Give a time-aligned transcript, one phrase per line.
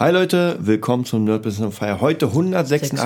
[0.00, 2.00] Hi Leute, willkommen zum Nerd Business on Fire.
[2.00, 3.00] Heute 186.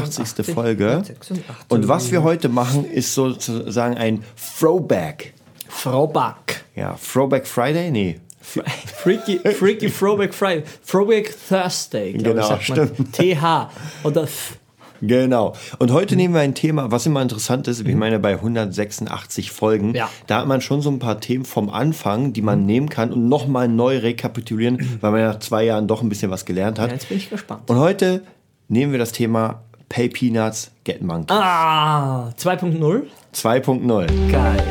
[0.45, 0.89] 86, Folge.
[0.89, 1.43] 186.
[1.71, 4.23] Und was wir heute machen, ist sozusagen ein
[4.59, 5.33] Throwback.
[5.71, 6.67] Throwback.
[6.77, 7.91] Ja, Throwback Friday?
[7.91, 8.21] Nee.
[8.43, 10.65] Freaky, Freaky Throwback Friday.
[10.87, 12.13] Throwback Thursday.
[12.13, 13.11] Genau, ich, sagt man.
[13.11, 13.71] TH.
[14.05, 14.59] Oder Th.
[15.03, 15.55] Genau.
[15.81, 17.81] Und heute nehmen wir ein Thema, was immer interessant ist.
[17.87, 19.95] Ich meine, bei 186 Folgen, Mhm.
[19.97, 20.09] Ja.
[20.29, 23.29] da hat man schon so ein paar Themen vom Anfang, die man nehmen kann und
[23.29, 26.93] nochmal neu rekapitulieren, weil man nach zwei Jahren doch ein bisschen was gelernt Ja, hat.
[26.93, 27.69] jetzt bin ich gespannt.
[27.69, 28.23] Und heute
[28.69, 33.03] nehmen wir das Thema Pay Peanuts, Get Monkey Ah, 2.0.
[33.35, 34.07] 2.0.
[34.31, 34.63] Geil.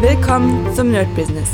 [0.00, 1.48] Willkommen zum Nerd Business.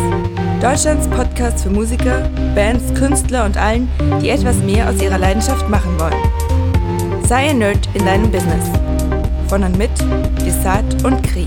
[0.63, 3.89] Deutschlands Podcast für Musiker, Bands, Künstler und allen,
[4.23, 6.58] die etwas mehr aus ihrer Leidenschaft machen wollen.
[7.29, 8.65] Sei ein Nerd in deinem Business.
[9.49, 9.91] Von und mit
[10.45, 11.47] Desart und Kri.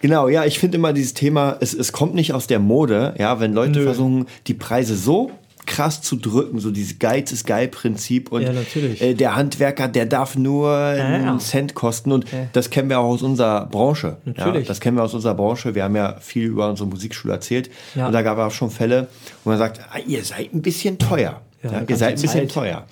[0.00, 3.40] Genau, ja, ich finde immer dieses Thema, es, es kommt nicht aus der Mode, ja,
[3.40, 3.84] wenn Leute Nö.
[3.84, 5.30] versuchen, die Preise so
[5.66, 9.02] krass zu drücken, so dieses Geiz ist geil Prinzip und Ja, natürlich.
[9.02, 11.38] Äh, der Handwerker, der darf nur einen ja.
[11.38, 14.16] Cent kosten und das kennen wir auch aus unserer Branche.
[14.24, 14.66] Ja, Natürlich.
[14.66, 15.74] das kennen wir aus unserer Branche.
[15.74, 18.06] Wir haben ja viel über unsere Musikschule erzählt Ja.
[18.06, 19.08] und da gab es auch schon Fälle,
[19.44, 21.42] wo man sagt, ah, ihr seid ein bisschen teuer.
[21.62, 22.52] Ja, Ja, ihr seid ein bisschen Zeit.
[22.52, 22.86] teuer.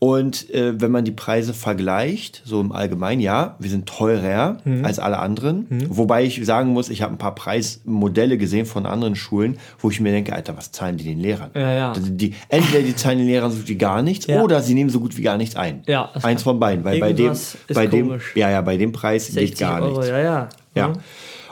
[0.00, 4.84] Und äh, wenn man die Preise vergleicht, so im Allgemeinen, ja, wir sind teurer Mhm.
[4.84, 5.66] als alle anderen.
[5.88, 10.00] Wobei ich sagen muss, ich habe ein paar Preismodelle gesehen von anderen Schulen, wo ich
[10.00, 11.50] mir denke, Alter, was zahlen die den Lehrern?
[11.56, 11.88] Ja, ja.
[11.92, 14.40] Also die, entweder die zahlen den Lehrern so gut wie gar nichts Ja.
[14.42, 15.82] oder sie nehmen so gut wie gar nichts ein.
[15.86, 16.84] Ja, Eins von beiden.
[16.84, 17.32] Weil bei dem,
[17.74, 18.32] bei dem, komisch.
[18.36, 20.08] ja, ja, bei dem Preis geht 60 gar Euro, nichts.
[20.10, 20.48] ja, ja.
[20.76, 20.92] Ja.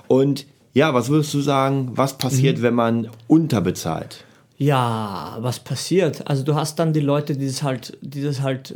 [0.07, 2.19] Und ja, was würdest du sagen, was Mhm.
[2.19, 4.23] passiert, wenn man unterbezahlt?
[4.59, 6.27] Ja, was passiert?
[6.29, 8.75] Also du hast dann die Leute, die das halt, die das halt,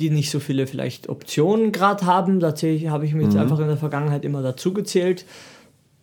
[0.00, 2.40] die nicht so viele vielleicht Optionen gerade haben.
[2.40, 3.30] Da zähl ich- habe ich mich Mhm.
[3.32, 5.24] jetzt einfach in der Vergangenheit immer dazu gezählt.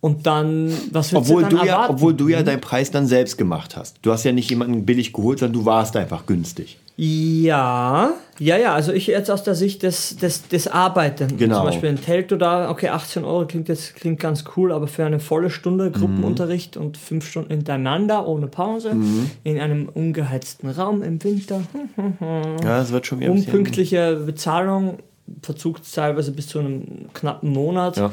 [0.00, 1.94] Und dann, was willst Obwohl du ja, erwarten?
[1.94, 3.98] obwohl du ja deinen Preis dann selbst gemacht hast.
[4.02, 6.78] Du hast ja nicht jemanden billig geholt, sondern du warst einfach günstig.
[6.98, 11.36] Ja, ja, ja, also ich jetzt aus der Sicht des, des, des Arbeitenden.
[11.36, 11.56] Genau.
[11.56, 15.04] Zum Beispiel ein Telto da, okay, 18 Euro klingt jetzt klingt ganz cool, aber für
[15.04, 18.96] eine volle Stunde Gruppenunterricht und fünf Stunden hintereinander ohne Pause
[19.44, 21.60] in einem ungeheizten Raum im Winter,
[22.20, 24.98] Ja, das wird schon wieder unpünktliche Bezahlung,
[25.42, 27.98] Verzug teilweise bis zu einem knappen Monat.
[27.98, 28.10] Ja.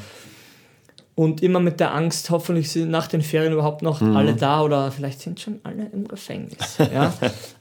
[1.15, 4.17] Und immer mit der Angst, hoffentlich sind nach den Ferien überhaupt noch Mhm.
[4.17, 6.79] alle da oder vielleicht sind schon alle im Gefängnis.
[6.91, 7.13] Ja?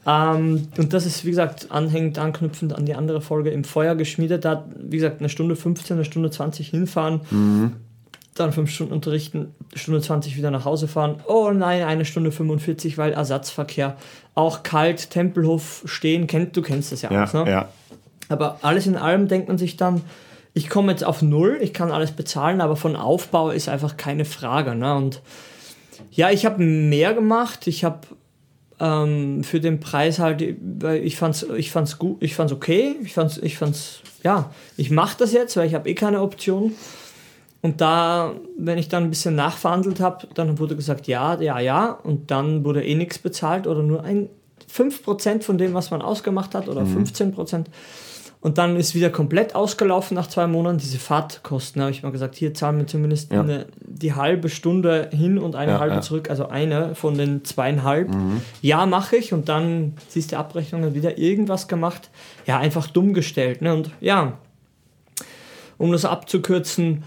[0.35, 4.43] ähm, und das ist, wie gesagt, anhängend, anknüpfend an die andere Folge im Feuer geschmiedet.
[4.43, 7.73] Da, wie gesagt, eine Stunde 15, eine Stunde 20 hinfahren, Mhm.
[8.33, 11.17] dann fünf Stunden unterrichten, Stunde 20 wieder nach Hause fahren.
[11.27, 13.97] Oh nein, eine Stunde 45, weil Ersatzverkehr.
[14.33, 17.45] Auch kalt, Tempelhof stehen, kennt, du kennst das ja, Ja, alles, ne?
[17.47, 17.69] ja.
[18.29, 20.01] Aber alles in allem denkt man sich dann,
[20.53, 24.25] ich komme jetzt auf Null, ich kann alles bezahlen, aber von Aufbau ist einfach keine
[24.25, 24.75] Frage.
[24.75, 24.95] Ne?
[24.95, 25.21] Und
[26.11, 27.65] ja, ich habe mehr gemacht.
[27.67, 28.01] Ich habe
[28.79, 33.13] ähm, für den Preis halt, weil ich fand's, ich fand's gut, ich fand's okay, ich
[33.13, 36.73] fand's, ich fand's, ja, ich mache das jetzt, weil ich habe eh keine Option.
[37.63, 41.91] Und da, wenn ich dann ein bisschen nachverhandelt habe, dann wurde gesagt, ja, ja, ja.
[41.91, 44.29] Und dann wurde eh nichts bezahlt oder nur ein
[44.71, 47.65] 5% von dem, was man ausgemacht hat oder 15%.
[48.43, 50.77] Und dann ist wieder komplett ausgelaufen nach zwei Monaten.
[50.77, 53.39] Diese Fahrtkosten, habe ich mal gesagt, hier zahlen wir zumindest Ja.
[53.39, 56.01] eine, die halbe Stunde hin und eine Ja, halbe ja.
[56.01, 58.09] zurück, also eine von den zweieinhalb.
[58.61, 59.31] Ja, mache ich.
[59.31, 62.09] Und dann siehst du Abrechnung dann wieder irgendwas gemacht.
[62.45, 63.61] Ja, einfach dumm gestellt.
[63.61, 63.73] Ne?
[63.73, 64.37] Und ja,
[65.77, 67.03] um das abzukürzen,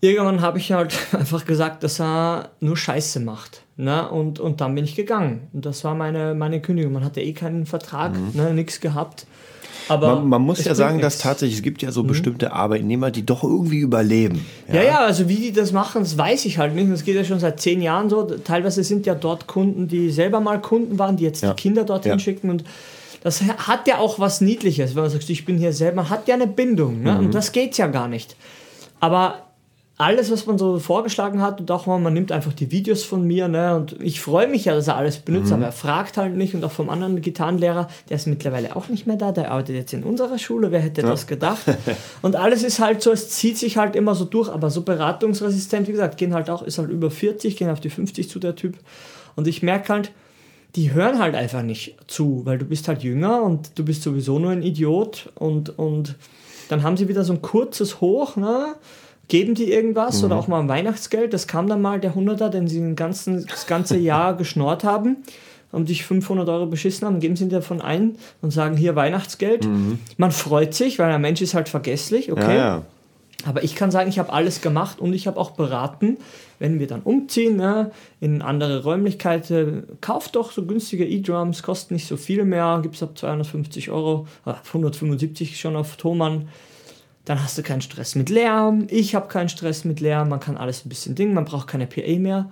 [0.00, 3.62] irgendwann habe ich halt einfach gesagt, dass er nur Scheiße macht.
[3.76, 4.08] Ne?
[4.08, 5.48] Und, und dann bin ich gegangen.
[5.52, 6.92] Und das war meine, meine Kündigung.
[6.92, 8.54] Man hatte eh keinen Vertrag, ne?
[8.54, 9.26] nichts gehabt.
[9.90, 13.26] Aber Man, man muss ja sagen, dass tatsächlich, es gibt ja so bestimmte Arbeitnehmer, die
[13.26, 14.46] doch irgendwie überleben.
[14.72, 16.90] Ja, ja, also wie die das machen, das weiß ich halt nicht.
[16.90, 18.22] Das geht ja schon seit zehn Jahren so.
[18.22, 21.54] Teilweise sind ja dort Kunden, die selber mal Kunden waren, die jetzt Ja.
[21.54, 22.18] die Kinder dorthin Ja.
[22.18, 22.64] schicken und
[23.22, 26.34] das hat ja auch was Niedliches, wenn man sagt, ich bin hier selber, hat ja
[26.36, 27.02] eine Bindung.
[27.02, 27.12] Ne?
[27.12, 27.18] Mhm.
[27.26, 28.34] Und das geht ja gar nicht.
[28.98, 29.42] Aber
[30.00, 33.26] alles, was man so vorgeschlagen hat, und auch mal, man nimmt einfach die Videos von
[33.26, 36.34] mir, ne, und ich freue mich ja, dass er alles benutzt, aber er fragt halt
[36.34, 39.76] nicht, und auch vom anderen Gitarrenlehrer, der ist mittlerweile auch nicht mehr da, der arbeitet
[39.76, 41.60] jetzt in unserer Schule, wer hätte das gedacht?
[42.22, 45.86] und alles ist halt so, es zieht sich halt immer so durch, aber so beratungsresistent,
[45.86, 48.56] wie gesagt, gehen halt auch, ist halt über 40, gehen auf die 50 zu der
[48.56, 48.78] Typ,
[49.36, 50.12] und ich merke halt,
[50.76, 54.38] die hören halt einfach nicht zu, weil du bist halt jünger und du bist sowieso
[54.38, 56.14] nur ein Idiot und, und
[56.68, 58.76] dann haben sie wieder so ein kurzes Hoch, ne?
[59.30, 61.32] Geben die irgendwas oder auch mal ein Weihnachtsgeld?
[61.32, 65.18] Das kam dann mal der Hunderter, den sie den ganzen, das ganze Jahr geschnort haben
[65.70, 69.68] und dich 500 Euro beschissen haben, geben sie davon ein und sagen hier Weihnachtsgeld.
[70.16, 72.56] Man freut sich, weil der Mensch ist halt vergesslich, okay?
[72.56, 72.82] Ja, ja.
[73.46, 76.18] Aber ich kann sagen, ich habe alles gemacht und ich habe auch beraten,
[76.58, 77.90] wenn wir dann umziehen ne,
[78.20, 83.02] in andere Räumlichkeiten, kauft doch so günstige E-Drums, kosten nicht so viel mehr, gibt es
[83.02, 86.48] ab 250 Euro, 175 schon auf Thomann.
[87.30, 90.56] Dann hast du keinen Stress mit Lärm, ich habe keinen Stress mit Lärm, man kann
[90.56, 92.50] alles ein bisschen dingen, man braucht keine PA mehr.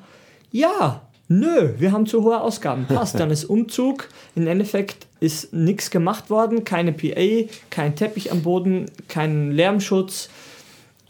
[0.53, 2.87] Ja, nö, wir haben zu hohe Ausgaben.
[2.87, 4.09] Passt, dann ist Umzug.
[4.37, 10.29] Im Endeffekt ist nichts gemacht worden, keine PA, kein Teppich am Boden, kein Lärmschutz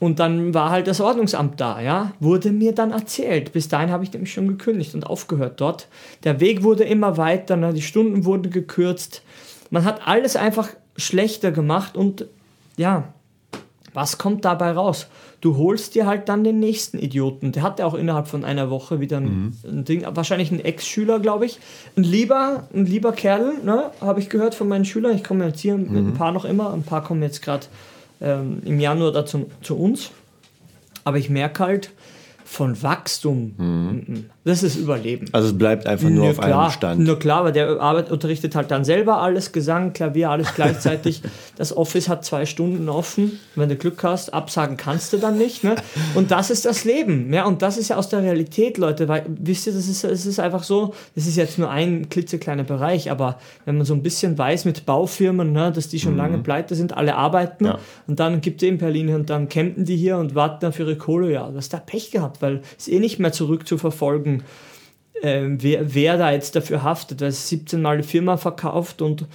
[0.00, 2.12] und dann war halt das Ordnungsamt da, ja.
[2.20, 3.53] Wurde mir dann erzählt.
[3.53, 5.88] Bis dahin habe ich nämlich schon gekündigt und aufgehört dort.
[6.25, 7.75] Der Weg wurde immer weiter, ne?
[7.75, 9.20] die Stunden wurden gekürzt.
[9.69, 12.25] Man hat alles einfach schlechter gemacht und
[12.79, 13.12] ja,
[13.98, 15.08] was kommt dabei raus?
[15.40, 17.50] Du holst dir halt dann den nächsten Idioten.
[17.50, 19.52] Der hatte auch innerhalb von einer Woche wieder ein, mhm.
[19.64, 21.58] ein Ding, wahrscheinlich ein Ex-Schüler, glaube ich.
[21.96, 23.90] Ein lieber, ein lieber Kerl, ne?
[24.00, 25.16] habe ich gehört von meinen Schülern.
[25.16, 25.92] Ich komme jetzt hier mhm.
[25.92, 26.72] mit ein paar noch immer.
[26.72, 27.66] Ein paar kommen jetzt gerade
[28.20, 30.12] ähm, im Januar dazu zu uns.
[31.02, 31.90] Aber ich merke halt,
[32.48, 33.54] von Wachstum.
[33.58, 34.30] Mhm.
[34.48, 35.26] Das ist Überleben.
[35.32, 37.00] Also es bleibt einfach nur, nur auf klar, einem Stand.
[37.04, 41.20] Nur klar, weil der Arbeit unterrichtet halt dann selber alles, Gesang, Klavier, alles gleichzeitig.
[41.56, 43.38] das Office hat zwei Stunden offen.
[43.56, 45.64] Wenn du Glück hast, absagen kannst du dann nicht.
[45.64, 45.74] Ne?
[46.14, 47.30] Und das ist das Leben.
[47.30, 49.06] Ja, und das ist ja aus der Realität, Leute.
[49.06, 52.64] Weil, wisst ihr, das ist, das ist einfach so, das ist jetzt nur ein klitzekleiner
[52.64, 56.18] Bereich, aber wenn man so ein bisschen weiß mit Baufirmen, ne, dass die schon mhm.
[56.18, 57.78] lange pleite sind, alle arbeiten ja.
[58.06, 60.84] und dann gibt es in Berlin und dann campen die hier und warten dann für
[60.84, 63.32] ihre Kohle, ja, du hast da Pech gehabt, weil es eh nicht mehr
[65.23, 69.26] äh, wer, wer da jetzt dafür haftet, weil es 17 Mal die Firma verkauft und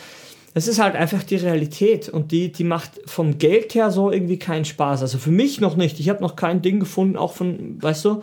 [0.54, 4.38] es ist halt einfach die Realität und die, die macht vom Geld her so irgendwie
[4.38, 5.02] keinen Spaß.
[5.02, 6.00] Also für mich noch nicht.
[6.00, 8.22] Ich habe noch kein Ding gefunden, auch von, weißt du,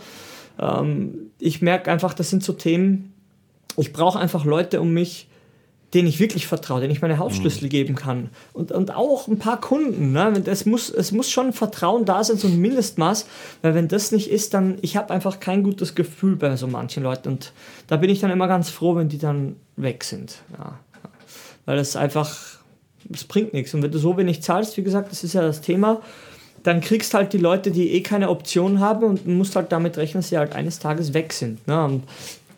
[0.61, 3.12] ähm, ich merke einfach, das sind so Themen,
[3.76, 5.26] ich brauche einfach Leute um mich,
[5.94, 7.70] denen ich wirklich vertraue, denen ich meine Hausschlüssel mhm.
[7.70, 8.31] geben kann.
[8.52, 10.12] Und, und auch ein paar Kunden.
[10.12, 10.42] Ne?
[10.46, 13.26] Es, muss, es muss schon Vertrauen da sein, so ein Mindestmaß,
[13.62, 17.02] weil wenn das nicht ist, dann, ich habe einfach kein gutes Gefühl bei so manchen
[17.02, 17.28] Leuten.
[17.28, 17.52] Und
[17.88, 20.42] da bin ich dann immer ganz froh, wenn die dann weg sind.
[20.56, 20.78] Ja.
[21.66, 22.37] Weil es einfach,
[23.12, 23.75] es bringt nichts.
[23.75, 26.00] Und wenn du so wenig zahlst, wie gesagt, das ist ja das Thema,
[26.62, 30.20] dann kriegst halt die Leute, die eh keine Option haben und musst halt damit rechnen,
[30.20, 31.66] dass sie halt eines Tages weg sind.
[31.66, 31.84] Ne?
[31.84, 32.04] Und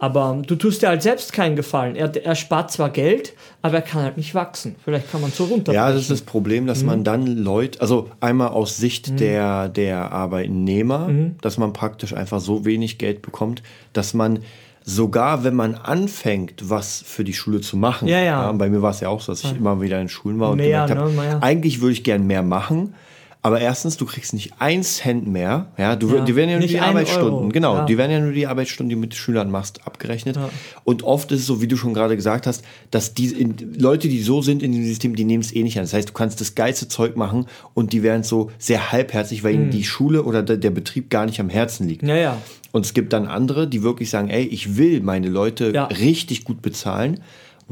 [0.02, 1.94] aber du tust dir halt selbst keinen Gefallen.
[1.94, 4.74] Er, er spart zwar Geld, aber er kann halt nicht wachsen.
[4.84, 5.72] Vielleicht kann man so runter.
[5.72, 6.86] Ja, das ist das Problem, dass mhm.
[6.86, 9.16] man dann Leute, also einmal aus Sicht mhm.
[9.18, 11.36] der, der Arbeitnehmer, mhm.
[11.40, 13.62] dass man praktisch einfach so wenig Geld bekommt,
[13.92, 14.40] dass man
[14.82, 18.08] sogar wenn man anfängt, was für die Schule zu machen.
[18.08, 18.42] Ja, ja.
[18.42, 20.50] ja bei mir war es ja auch so, dass ich immer wieder in Schulen war
[20.50, 22.94] und mehr, gemerkt habe, ne, eigentlich würde ich gern mehr machen,
[23.44, 25.66] aber erstens, du kriegst nicht ein Cent mehr.
[25.76, 27.48] Ja, du, ja, die werden ja nur die Arbeitsstunden, Euro.
[27.48, 27.84] genau, ja.
[27.86, 30.36] die werden ja nur die Arbeitsstunden, die du mit Schülern machst, abgerechnet.
[30.36, 30.48] Ja.
[30.84, 34.08] Und oft ist es so, wie du schon gerade gesagt hast, dass die in, Leute,
[34.08, 35.82] die so sind in dem System, die nehmen es eh nicht an.
[35.82, 39.54] Das heißt, du kannst das geilste Zeug machen und die werden so sehr halbherzig, weil
[39.54, 39.62] mhm.
[39.62, 42.04] ihnen die Schule oder der, der, Betrieb gar nicht am Herzen liegt.
[42.04, 42.38] Ja, ja.
[42.70, 46.62] Und es gibt dann andere, die wirklich sagen, ey, ich will meine Leute richtig gut
[46.62, 47.20] bezahlen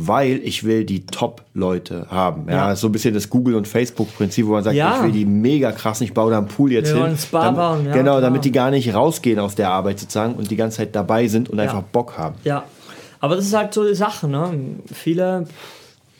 [0.06, 2.46] weil ich will die Top-Leute haben.
[2.48, 2.76] Ja, ja.
[2.76, 4.96] so ein bisschen das Google- und Facebook-Prinzip, wo man sagt, ja.
[4.96, 7.16] ich will die mega krass, ich baue da einen Pool jetzt hin.
[7.18, 8.20] Spa bauen, ja, genau, klar.
[8.20, 11.48] damit die gar nicht rausgehen aus der Arbeit sozusagen und die ganze Zeit dabei sind
[11.48, 12.36] und einfach Bock haben.
[12.44, 12.64] Ja,
[13.20, 14.52] aber das ist halt so die Sache, ne?
[14.92, 15.46] Viele,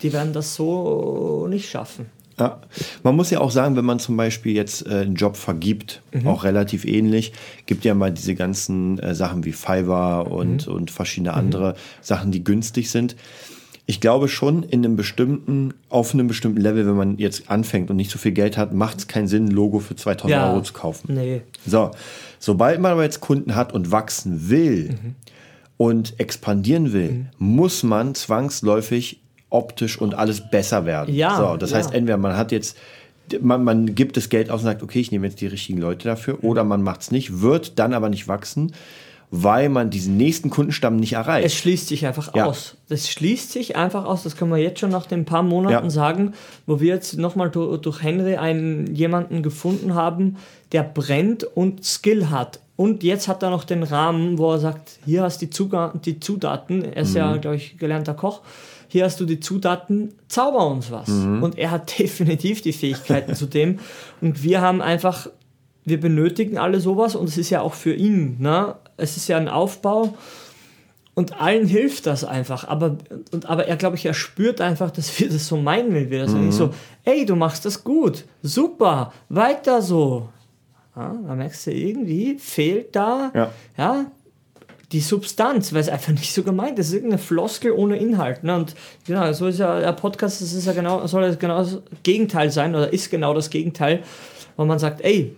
[0.02, 2.06] die werden das so nicht schaffen.
[2.40, 2.58] Ja.
[3.02, 6.26] Man muss ja auch sagen, wenn man zum Beispiel jetzt äh, einen Job vergibt, mhm.
[6.26, 7.32] auch relativ ähnlich,
[7.66, 10.72] gibt ja mal diese ganzen äh, Sachen wie Fiverr und, mhm.
[10.72, 11.76] und verschiedene andere mhm.
[12.00, 13.14] Sachen, die günstig sind
[13.90, 17.96] ich glaube schon, in einem bestimmten, auf einem bestimmten Level, wenn man jetzt anfängt und
[17.96, 20.62] nicht so viel Geld hat, macht es keinen Sinn, ein Logo für 2000 ja, Euro
[20.62, 21.12] zu kaufen.
[21.12, 21.42] Nee.
[21.66, 21.90] So,
[22.38, 25.14] sobald man aber jetzt Kunden hat und wachsen will mhm.
[25.76, 27.26] und expandieren will, mhm.
[27.38, 29.18] muss man zwangsläufig
[29.48, 31.12] optisch und alles besser werden.
[31.12, 31.78] Ja, so, das ja.
[31.78, 32.78] heißt, entweder man hat jetzt
[33.40, 36.06] man, man gibt das Geld aus und sagt, okay, ich nehme jetzt die richtigen Leute
[36.06, 38.72] dafür, oder man macht es nicht, wird dann aber nicht wachsen
[39.30, 41.46] weil man diesen nächsten Kundenstamm nicht erreicht.
[41.46, 42.46] Es schließt sich einfach ja.
[42.46, 42.76] aus.
[42.88, 44.24] Das schließt sich einfach aus.
[44.24, 45.90] Das können wir jetzt schon nach den paar Monaten ja.
[45.90, 46.32] sagen,
[46.66, 50.36] wo wir jetzt nochmal durch, Henry einen jemanden gefunden haben,
[50.72, 52.58] der brennt und Skill hat.
[52.74, 55.92] Und jetzt hat er noch den Rahmen, wo er sagt, hier hast du die, Zuga
[56.04, 56.82] die Zutaten.
[56.82, 57.16] Er ist mhm.
[57.16, 58.40] ja, glaube ich, gelernter Koch.
[58.88, 61.08] Hier hast du die Zutaten, zauber uns was.
[61.08, 61.44] Mhm.
[61.44, 63.78] Und er hat definitiv die Fähigkeiten zu dem.
[64.20, 65.28] Und wir haben einfach
[65.84, 68.36] wir benötigen alle sowas und es ist ja auch für ihn.
[68.38, 68.76] Ne?
[69.00, 70.14] es ist ja ein Aufbau
[71.14, 72.68] und allen hilft das einfach.
[72.68, 72.98] Aber,
[73.32, 76.22] und, aber er, glaube ich, er spürt einfach, dass wir das so meinen, wenn wir
[76.22, 76.52] das mhm.
[76.52, 76.70] so,
[77.04, 80.28] ey, du machst das gut, super, weiter so.
[80.96, 83.50] Ja, da merkst du irgendwie, fehlt da ja.
[83.76, 84.06] ja
[84.92, 86.86] die Substanz, weil es einfach nicht so gemeint ist.
[86.86, 88.44] Es ist irgendeine Floskel ohne Inhalt.
[88.44, 88.56] Ne?
[88.56, 88.74] Und
[89.06, 92.50] genau, so ist ja der Podcast, das ist ja genau, soll ja genau das Gegenteil
[92.50, 94.02] sein oder ist genau das Gegenteil,
[94.56, 95.36] wo man sagt, ey,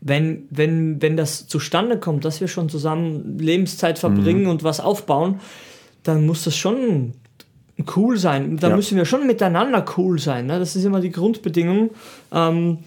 [0.00, 4.50] wenn, wenn, wenn das zustande kommt, dass wir schon zusammen Lebenszeit verbringen mhm.
[4.50, 5.40] und was aufbauen,
[6.02, 7.14] dann muss das schon
[7.96, 8.56] cool sein.
[8.56, 8.76] Da ja.
[8.76, 10.46] müssen wir schon miteinander cool sein.
[10.46, 10.58] Ne?
[10.58, 11.90] Das ist immer die Grundbedingung.
[12.32, 12.78] Ähm,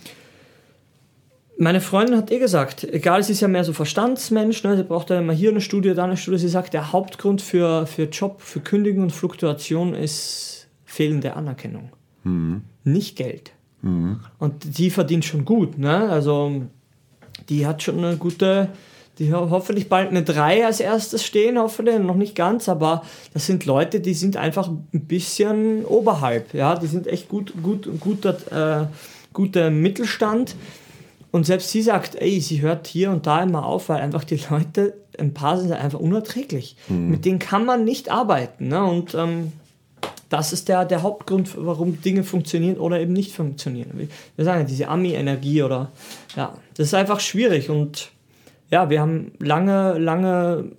[1.57, 5.11] meine Freundin hat eh gesagt, egal, sie ist ja mehr so Verstandsmensch, ne, sie braucht
[5.11, 6.39] ja immer hier eine Studie, da eine Studie.
[6.39, 11.91] Sie sagt, der Hauptgrund für, für Job, für Kündigung und Fluktuation ist fehlende Anerkennung.
[12.23, 12.63] Mhm.
[12.83, 13.51] Nicht Geld.
[13.83, 14.21] Mhm.
[14.39, 15.77] Und die verdient schon gut.
[15.77, 16.09] Ne?
[16.09, 16.63] Also
[17.49, 18.69] die hat schon eine gute,
[19.19, 23.65] die hoffentlich bald eine 3 als erstes stehen, hoffentlich, noch nicht ganz, aber das sind
[23.65, 26.53] Leute, die sind einfach ein bisschen oberhalb.
[26.53, 26.75] Ja?
[26.75, 28.87] Die sind echt gut, gut, guter, äh,
[29.33, 30.55] guter Mittelstand
[31.31, 34.39] und selbst sie sagt, ey, sie hört hier und da immer auf, weil einfach die
[34.49, 36.75] Leute, ein paar sind einfach unerträglich.
[36.89, 37.09] Mhm.
[37.09, 38.67] Mit denen kann man nicht arbeiten.
[38.67, 38.83] Ne?
[38.83, 39.53] Und ähm,
[40.31, 44.09] das ist der, der Hauptgrund, warum Dinge funktionieren oder eben nicht funktionieren.
[44.37, 45.91] Wir sagen ja, diese Ami-Energie oder
[46.37, 47.69] ja, das ist einfach schwierig.
[47.69, 48.11] Und
[48.69, 50.71] ja, wir haben lange, lange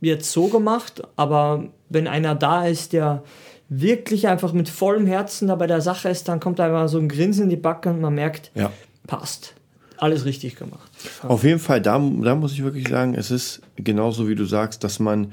[0.00, 3.24] jetzt so gemacht, aber wenn einer da ist, der
[3.68, 7.08] wirklich einfach mit vollem Herzen da bei der Sache ist, dann kommt einfach so ein
[7.08, 8.70] Grinsen in die Backe und man merkt, ja.
[9.08, 9.54] passt
[9.96, 10.88] alles richtig gemacht.
[11.26, 14.84] Auf jeden Fall, da, da muss ich wirklich sagen, es ist genauso wie du sagst,
[14.84, 15.32] dass man,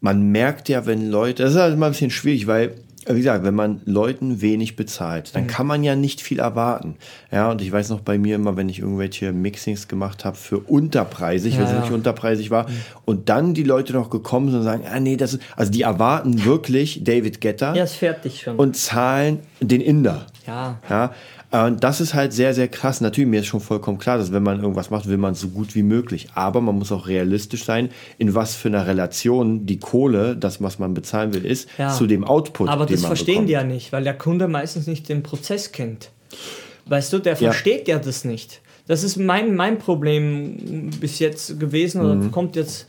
[0.00, 2.74] man merkt ja, wenn Leute, das ist halt immer ein bisschen schwierig, weil
[3.06, 5.48] wie gesagt, wenn man Leuten wenig bezahlt, dann mhm.
[5.48, 6.96] kann man ja nicht viel erwarten.
[7.32, 10.58] Ja, und ich weiß noch bei mir immer, wenn ich irgendwelche Mixings gemacht habe für
[10.58, 11.80] unterpreisig, ja, wenn es ja.
[11.80, 12.74] nicht unterpreisig war, mhm.
[13.06, 15.82] und dann die Leute noch gekommen sind und sagen, ah nee, das ist, also die
[15.82, 17.74] erwarten wirklich David Getter.
[17.74, 18.56] Ja, ist fertig schon.
[18.56, 20.26] Und zahlen den Inder.
[20.46, 20.78] Ja.
[20.88, 21.14] Ja.
[21.52, 23.00] Und das ist halt sehr, sehr krass.
[23.00, 25.74] Natürlich, mir ist schon vollkommen klar, dass wenn man irgendwas macht, will man so gut
[25.74, 26.28] wie möglich.
[26.34, 30.78] Aber man muss auch realistisch sein, in was für einer Relation die Kohle, das, was
[30.78, 31.92] man bezahlen will, ist, ja.
[31.92, 32.68] zu dem Output.
[32.68, 33.48] Aber das verstehen bekommt.
[33.48, 36.10] die ja nicht, weil der Kunde meistens nicht den Prozess kennt.
[36.86, 38.60] Weißt du, der versteht ja, ja das nicht.
[38.86, 42.30] Das ist mein, mein Problem bis jetzt gewesen oder mhm.
[42.30, 42.86] kommt jetzt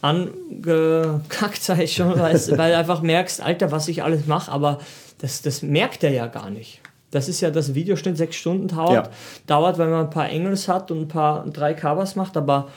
[0.00, 4.78] angekackt, sag ich schon, weil du einfach merkst, Alter, was ich alles mache, aber
[5.18, 6.80] das, das merkt er ja gar nicht.
[7.10, 9.12] Das ist ja das Videoschnitt sechs Stunden dauert, ja.
[9.46, 12.68] dauert, weil man ein paar Engels hat und ein paar drei Covers macht, aber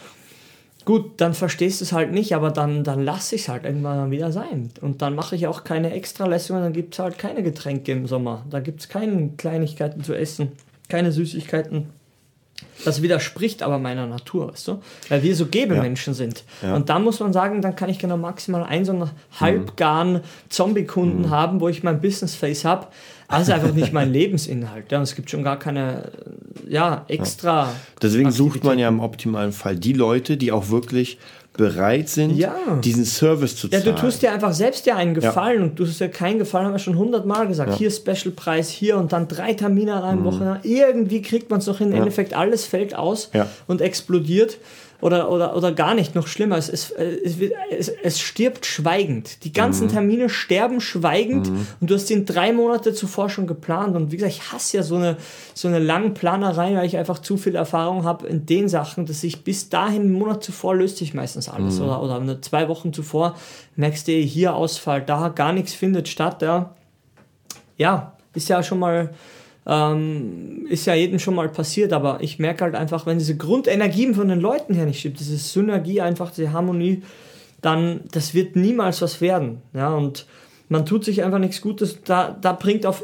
[0.85, 4.11] gut, dann verstehst du es halt nicht, aber dann, dann lasse ich es halt irgendwann
[4.11, 4.71] wieder sein.
[4.81, 8.45] Und dann mache ich auch keine Extralässungen, dann gibt es halt keine Getränke im Sommer.
[8.49, 10.53] Da gibt es keine Kleinigkeiten zu essen,
[10.89, 11.87] keine Süßigkeiten.
[12.85, 14.81] Das widerspricht aber meiner Natur, weißt du?
[15.09, 16.17] Weil wir so Gebemenschen ja.
[16.17, 16.43] sind.
[16.61, 16.75] Ja.
[16.75, 19.09] Und da muss man sagen, dann kann ich genau maximal einen so einen
[19.39, 21.29] halbgaren Zombie-Kunden mhm.
[21.29, 22.87] haben, wo ich mein Business-Face habe.
[23.31, 24.91] Das ist einfach nicht mein Lebensinhalt.
[24.91, 24.97] Ja.
[24.97, 26.11] Und es gibt schon gar keine
[26.67, 27.65] ja, extra.
[27.65, 27.75] Ja.
[28.01, 31.17] Deswegen sucht man ja im optimalen Fall die Leute, die auch wirklich
[31.53, 32.55] bereit sind, ja.
[32.81, 33.83] diesen Service zu zahlen.
[33.85, 35.63] Ja, du tust dir einfach selbst ja einen Gefallen ja.
[35.63, 37.71] und du hast dir keinen Gefallen, haben wir schon hundertmal gesagt.
[37.71, 37.77] Ja.
[37.77, 40.25] Hier Special-Preis, hier und dann drei Termine an einer mhm.
[40.25, 40.59] Woche.
[40.63, 41.89] Irgendwie kriegt man es noch hin.
[41.89, 43.31] Im Endeffekt alles fällt aus
[43.67, 44.59] und explodiert
[45.01, 49.43] oder, oder, oder gar nicht, noch schlimmer, es, es, es, es stirbt schweigend.
[49.43, 49.91] Die ganzen mhm.
[49.91, 51.67] Termine sterben schweigend mhm.
[51.79, 53.95] und du hast den drei Monate zuvor schon geplant.
[53.95, 55.17] Und wie gesagt, ich hasse ja so eine,
[55.53, 59.23] so eine lange Planerei, weil ich einfach zu viel Erfahrung habe in den Sachen, dass
[59.23, 61.79] ich bis dahin, einen Monat zuvor löst sich meistens alles.
[61.79, 61.85] Mhm.
[61.85, 63.35] Oder, oder zwei Wochen zuvor
[63.75, 66.41] merkst du, hier Ausfall, da gar nichts findet statt.
[66.41, 66.75] Ja,
[67.77, 69.09] ja ist ja schon mal
[69.65, 74.15] ähm, ist ja jedem schon mal passiert, aber ich merke halt einfach, wenn diese Grundenergien
[74.15, 77.03] von den Leuten her nicht stimmt, diese Synergie, einfach diese Harmonie,
[77.61, 79.61] dann, das wird niemals was werden.
[79.73, 80.25] Ja, und
[80.69, 82.01] man tut sich einfach nichts Gutes.
[82.03, 83.03] Da, da bringt auf,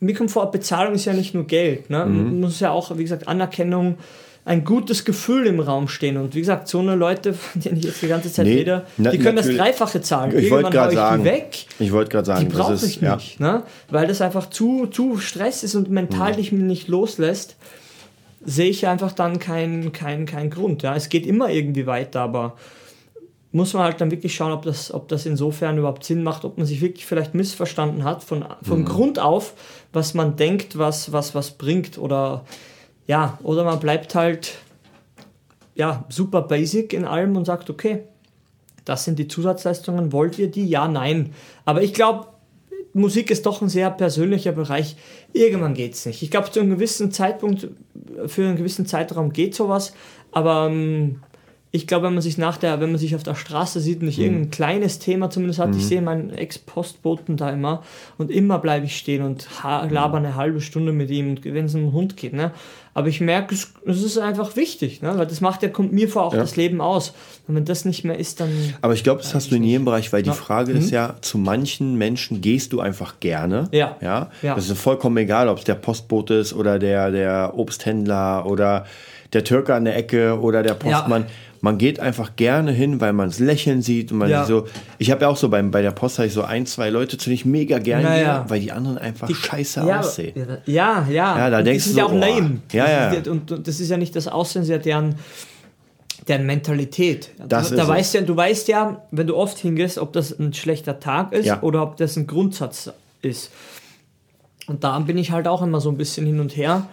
[0.00, 1.88] mir kommt vor, Bezahlung ist ja nicht nur Geld.
[1.88, 2.04] Ne?
[2.04, 2.24] Mhm.
[2.24, 3.98] Man muss ja auch, wie gesagt, Anerkennung,
[4.44, 6.16] ein gutes Gefühl im Raum stehen.
[6.16, 8.84] Und wie gesagt, so eine Leute, von denen ich jetzt die ganze Zeit nee, rede,
[8.96, 10.36] die können das Dreifache zahlen.
[10.36, 11.66] Ich wollte gerade sagen, weg.
[11.78, 13.18] Ich wollte gerade sagen, die brauche ich ist, nicht, ja.
[13.38, 13.62] ne?
[13.90, 16.36] weil das einfach zu, zu Stress ist und mental mhm.
[16.36, 17.56] dich nicht loslässt.
[18.44, 20.82] Sehe ich einfach dann keinen kein, kein Grund.
[20.82, 20.96] Ja?
[20.96, 22.56] Es geht immer irgendwie weiter, aber
[23.52, 26.56] muss man halt dann wirklich schauen, ob das, ob das insofern überhaupt Sinn macht, ob
[26.56, 28.84] man sich wirklich vielleicht missverstanden hat von, von mhm.
[28.86, 29.52] Grund auf,
[29.92, 32.44] was man denkt, was, was, was bringt oder
[33.06, 34.58] ja, oder man bleibt halt
[35.74, 38.04] ja, super basic in allem und sagt, okay,
[38.84, 40.66] das sind die Zusatzleistungen, wollt ihr die?
[40.66, 41.32] Ja, nein.
[41.64, 42.26] Aber ich glaube,
[42.94, 44.96] Musik ist doch ein sehr persönlicher Bereich.
[45.32, 46.22] Irgendwann geht es nicht.
[46.22, 47.68] Ich glaube, zu einem gewissen Zeitpunkt,
[48.26, 49.94] für einen gewissen Zeitraum geht sowas,
[50.30, 51.20] aber ähm,
[51.74, 54.06] ich glaube, wenn man sich nach der, wenn man sich auf der Straße sieht und
[54.06, 54.24] nicht mhm.
[54.24, 55.78] irgendein kleines Thema zumindest hat, mhm.
[55.78, 57.82] ich sehe meinen Ex-Postboten da immer
[58.18, 61.80] und immer bleibe ich stehen und laber eine halbe Stunde mit ihm, wenn es um
[61.80, 62.52] einen Hund geht, ne?
[62.94, 65.16] Aber ich merke, es, es ist einfach wichtig, ne?
[65.16, 66.40] weil das macht ja, kommt mir vor auch ja.
[66.40, 67.14] das Leben aus.
[67.48, 68.50] Und wenn das nicht mehr ist, dann.
[68.82, 70.78] Aber ich glaube, das hast du in jedem Bereich, weil die Frage mhm.
[70.78, 73.68] ist ja, zu manchen Menschen gehst du einfach gerne.
[73.72, 73.96] Ja.
[74.00, 74.30] ja.
[74.42, 74.54] ja.
[74.54, 78.84] Das ist vollkommen egal, ob es der Postbote ist oder der, der Obsthändler oder
[79.32, 81.22] der Türke an der Ecke oder der Postmann.
[81.22, 81.28] Ja
[81.62, 84.44] man geht einfach gerne hin, weil man es lächeln sieht und man ja.
[84.44, 84.66] so.
[84.98, 87.30] Ich habe ja auch so beim, bei der Post ich so ein, zwei Leute, zu
[87.30, 88.40] ich mega gerne naja.
[88.40, 90.58] gehe, weil die anderen einfach die, scheiße ja, aussehen.
[90.66, 91.38] Ja, ja.
[91.38, 92.58] Ja, da und denkst die sind du ja auch lame.
[92.72, 93.30] Ja, ja.
[93.30, 95.14] Und, und das ist ja nicht das Aussehen, sie hat deren
[96.26, 97.30] deren Mentalität.
[97.38, 100.52] Das da, da weißt ja, du weißt ja, wenn du oft hingehst, ob das ein
[100.52, 101.62] schlechter Tag ist ja.
[101.62, 102.90] oder ob das ein Grundsatz
[103.22, 103.52] ist.
[104.66, 106.88] Und da bin ich halt auch immer so ein bisschen hin und her,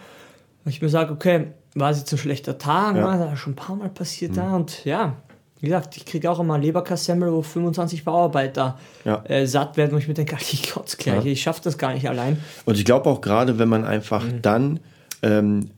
[0.63, 3.17] weil ich mir sage, okay, war jetzt ein schlechter Tag, ja.
[3.17, 4.35] das ist schon ein paar Mal passiert mhm.
[4.35, 5.15] da und ja,
[5.59, 9.23] wie gesagt, ich kriege auch immer Leberkassemmel, wo 25 Bauarbeiter ja.
[9.25, 11.31] äh, satt werden, wo ich mir denke, ich Gott gleich, ja.
[11.31, 12.37] ich schaffe das gar nicht allein.
[12.65, 14.41] Und ich glaube auch gerade, wenn man einfach mhm.
[14.41, 14.79] dann
[15.21, 15.71] ähm,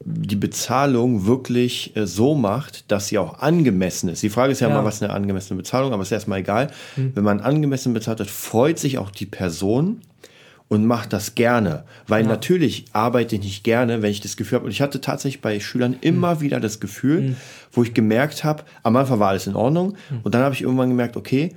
[0.00, 4.22] die Bezahlung wirklich äh, so macht, dass sie auch angemessen ist.
[4.22, 4.74] Die Frage ist ja, ja.
[4.74, 6.70] mal, was ist eine angemessene Bezahlung, aber ist erstmal egal.
[6.96, 7.12] Mhm.
[7.14, 10.00] Wenn man angemessen bezahlt hat, freut sich auch die Person
[10.72, 11.84] und mache das gerne.
[12.08, 12.30] Weil ja.
[12.30, 14.64] natürlich arbeite ich nicht gerne, wenn ich das Gefühl habe.
[14.64, 16.40] Und ich hatte tatsächlich bei Schülern immer mhm.
[16.40, 17.36] wieder das Gefühl, mhm.
[17.72, 19.98] wo ich gemerkt habe, am Anfang war alles in Ordnung.
[20.08, 20.20] Mhm.
[20.22, 21.54] Und dann habe ich irgendwann gemerkt, okay,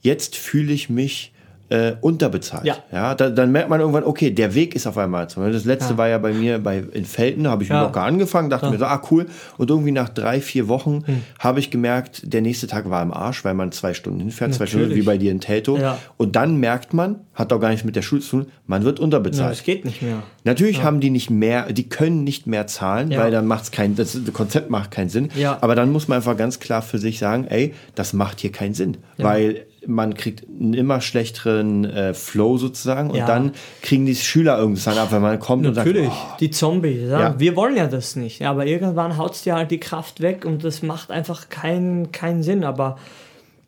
[0.00, 1.31] jetzt fühle ich mich
[1.72, 2.66] äh, unterbezahlt.
[2.66, 2.76] Ja.
[2.92, 5.26] ja da, dann merkt man irgendwann, okay, der Weg ist auf einmal.
[5.26, 5.98] Das letzte ja.
[5.98, 7.82] war ja bei mir bei, in Felten, da habe ich ja.
[7.82, 8.72] locker angefangen, dachte ja.
[8.72, 9.26] mir so, ah cool.
[9.56, 11.22] Und irgendwie nach drei, vier Wochen hm.
[11.38, 14.70] habe ich gemerkt, der nächste Tag war im Arsch, weil man zwei Stunden hinfährt, Natürlich.
[14.70, 15.78] zwei Stunden wie bei dir in Telto.
[15.78, 15.96] Ja.
[16.18, 19.00] Und dann merkt man, hat auch gar nichts mit der Schule zu tun, man wird
[19.00, 19.52] unterbezahlt.
[19.52, 20.22] Das geht nicht mehr.
[20.44, 23.96] Natürlich haben die nicht mehr, die können nicht mehr zahlen, weil dann macht es kein,
[23.96, 25.30] das Konzept macht keinen Sinn.
[25.36, 25.56] Ja.
[25.62, 28.74] Aber dann muss man einfach ganz klar für sich sagen, ey, das macht hier keinen
[28.74, 28.98] Sinn.
[29.16, 33.26] Weil man kriegt einen immer schlechteren äh, Flow sozusagen und ja.
[33.26, 36.36] dann kriegen die Schüler irgendwann ab, wenn man kommt Natürlich, und sagt, oh.
[36.40, 37.10] die Zombies.
[37.10, 37.20] Ja?
[37.20, 37.34] ja?
[37.40, 40.64] Wir wollen ja das nicht, aber irgendwann haut es dir halt die Kraft weg und
[40.64, 42.64] das macht einfach keinen keinen Sinn.
[42.64, 42.96] Aber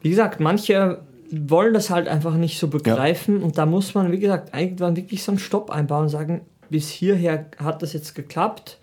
[0.02, 3.44] wie gesagt, manche wollen das halt einfach nicht so begreifen ja.
[3.44, 6.90] und da muss man, wie gesagt, irgendwann wirklich so einen Stopp einbauen und sagen, bis
[6.90, 8.78] hierher hat das jetzt geklappt.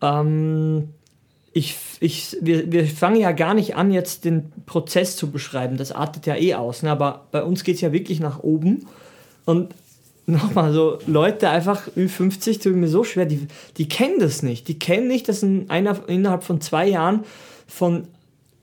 [0.00, 0.90] Ähm,
[1.54, 5.76] ich, ich, wir, wir fangen ja gar nicht an, jetzt den Prozess zu beschreiben.
[5.76, 6.82] Das artet ja eh aus.
[6.82, 6.90] Ne?
[6.90, 8.86] Aber bei uns geht es ja wirklich nach oben.
[9.44, 9.72] Und
[10.26, 14.66] nochmal so, Leute einfach Ü50 tut mir so schwer, die, die kennen das nicht.
[14.66, 17.24] Die kennen nicht, dass in einer, innerhalb von zwei Jahren
[17.68, 18.08] von,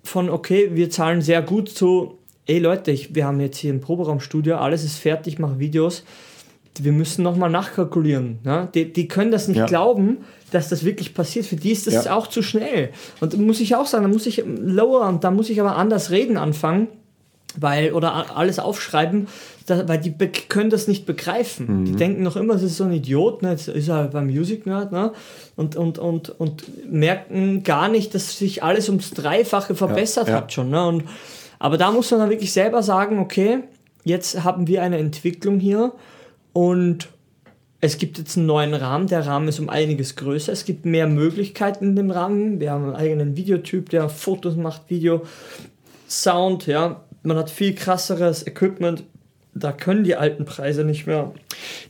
[0.03, 3.79] von, okay, wir zahlen sehr gut zu, ey Leute, ich, wir haben jetzt hier ein
[3.79, 6.03] Proberaumstudio, alles ist fertig, mache Videos.
[6.79, 8.39] Wir müssen nochmal nachkalkulieren.
[8.43, 8.69] Ne?
[8.73, 9.65] Die, die können das nicht ja.
[9.65, 10.19] glauben
[10.51, 11.45] dass das wirklich passiert.
[11.45, 12.15] Für die ist das ja.
[12.15, 12.89] auch zu schnell.
[13.19, 16.11] Und muss ich auch sagen, da muss ich lower und da muss ich aber anders
[16.11, 16.87] reden anfangen,
[17.59, 19.27] weil, oder alles aufschreiben,
[19.65, 20.13] da, weil die
[20.47, 21.81] können das nicht begreifen.
[21.81, 21.85] Mhm.
[21.85, 23.51] Die denken noch immer, das ist so ein Idiot, ne?
[23.51, 25.11] jetzt ist er beim Music Nerd, ne?
[25.55, 30.35] und, und, und, und merken gar nicht, dass sich alles ums Dreifache verbessert ja.
[30.35, 30.69] hat schon.
[30.69, 30.85] Ne?
[30.85, 31.03] Und,
[31.59, 33.59] aber da muss man dann wirklich selber sagen, okay,
[34.03, 35.93] jetzt haben wir eine Entwicklung hier
[36.53, 37.09] und
[37.79, 39.07] es gibt jetzt einen neuen Rahmen.
[39.07, 40.51] Der Rahmen ist um einiges größer.
[40.51, 42.59] Es gibt mehr Möglichkeiten in dem Rahmen.
[42.59, 45.23] Wir haben einen eigenen Videotyp, der Fotos macht, Video,
[46.07, 47.03] Sound, ja.
[47.23, 49.03] Man hat viel krasseres Equipment
[49.53, 51.33] da können die alten Preise nicht mehr.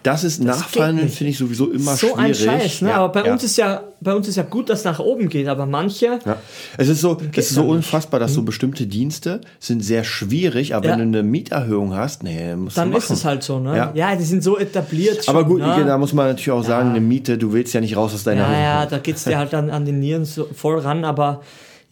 [0.02, 2.38] Das ist das nachfallen, finde ich sowieso immer so schwierig.
[2.38, 2.90] So ein Scheiß, ne?
[2.90, 3.34] Ja, aber bei ja.
[3.34, 6.20] uns ist ja bei uns ist ja gut, dass nach oben geht, aber manche.
[6.26, 6.38] Ja.
[6.76, 8.46] Es ist so, es ist so unfassbar, dass so mhm.
[8.46, 12.98] bestimmte Dienste sind sehr schwierig, aber wenn du eine Mieterhöhung hast, nee, musst Dann du
[12.98, 13.04] machen.
[13.04, 13.92] ist es halt so, ne?
[13.94, 15.26] Ja, die sind so etabliert.
[15.26, 15.84] Schon, aber gut, ne?
[15.86, 18.42] da muss man natürlich auch sagen, eine Miete, du willst ja nicht raus aus deiner
[18.42, 18.62] Ja, Wohnung.
[18.62, 21.42] ja, da geht es dir halt an, an den Nieren so voll ran, aber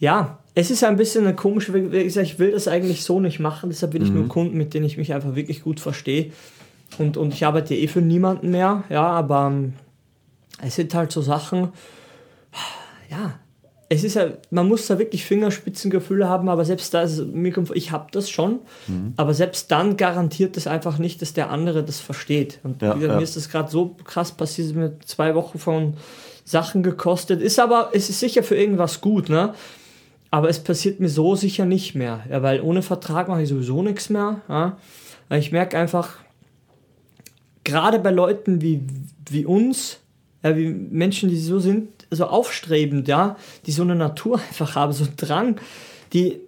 [0.00, 3.38] ja, es ist ein bisschen eine komische, wie gesagt, ich will das eigentlich so nicht
[3.38, 4.28] machen, deshalb will ich nur mhm.
[4.28, 6.32] Kunden, mit denen ich mich einfach wirklich gut verstehe.
[6.98, 9.74] Und, und ich arbeite eh für niemanden mehr, ja, aber ähm,
[10.60, 11.68] es sind halt so Sachen,
[13.08, 13.38] ja,
[13.92, 17.20] es ist ja, man muss da wirklich Fingerspitzengefühle haben, aber selbst da ist
[17.74, 19.14] ich habe das schon, mhm.
[19.16, 22.60] aber selbst dann garantiert es einfach nicht, dass der andere das versteht.
[22.62, 23.16] Und ja, wieder, ja.
[23.16, 25.94] mir ist das gerade so krass passiert, mir zwei Wochen von
[26.44, 29.54] Sachen gekostet, ist aber, es ist sicher für irgendwas gut, ne?
[30.30, 33.82] Aber es passiert mir so sicher nicht mehr, ja, weil ohne Vertrag mache ich sowieso
[33.82, 34.40] nichts mehr.
[34.48, 34.78] Ja.
[35.30, 36.18] Ich merke einfach,
[37.64, 38.82] gerade bei Leuten wie,
[39.28, 39.98] wie uns,
[40.42, 44.92] ja, wie Menschen, die so sind, so aufstrebend, ja, die so eine Natur einfach haben,
[44.92, 45.60] so einen Drang,
[46.12, 46.40] die,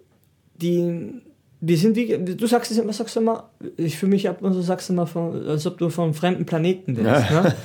[0.55, 1.21] die
[1.65, 4.61] wir sind wie, du sagst es immer, sagst immer, ich fühle mich ab und so
[4.61, 7.07] sagst immer, von, als ob du vom fremden Planeten bist.
[7.07, 7.41] Ja.
[7.43, 7.55] Ne?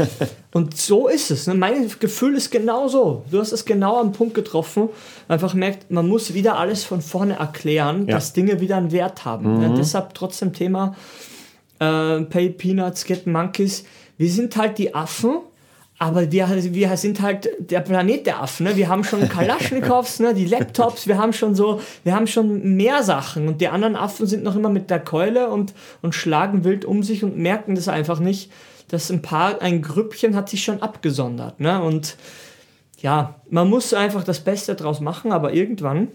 [0.52, 1.48] Und so ist es.
[1.48, 1.54] Ne?
[1.54, 3.24] Mein Gefühl ist genau so.
[3.28, 4.88] Du hast es genau am Punkt getroffen.
[5.26, 8.14] Einfach merkt, man muss wieder alles von vorne erklären, ja.
[8.14, 9.58] dass Dinge wieder einen Wert haben.
[9.58, 9.66] Ne?
[9.66, 9.72] Mhm.
[9.72, 9.78] Ne?
[9.78, 10.94] Deshalb trotzdem Thema
[11.80, 13.82] äh, Pay Peanuts, Get Monkeys.
[14.16, 15.40] Wir sind halt die Affen,
[15.98, 18.64] aber wir, wir sind halt der Planet der Affen.
[18.64, 18.76] Ne?
[18.76, 20.32] Wir haben schon Kalaschnikows, ne?
[20.32, 23.48] die Laptops, wir haben schon so, wir haben schon mehr Sachen.
[23.48, 27.02] Und die anderen Affen sind noch immer mit der Keule und, und schlagen wild um
[27.02, 28.52] sich und merken das einfach nicht,
[28.88, 31.58] dass ein paar, ein Grüppchen hat sich schon abgesondert.
[31.58, 31.82] Ne?
[31.82, 32.16] Und
[33.00, 36.08] ja, man muss einfach das Beste draus machen, aber irgendwann